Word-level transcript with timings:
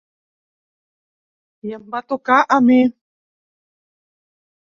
I 1.67 1.75
em 1.79 1.83
va 1.95 2.01
tocar 2.13 2.39
a 2.55 2.59
mi. 2.71 2.79